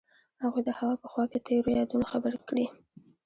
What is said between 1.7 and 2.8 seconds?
یادونو خبرې کړې.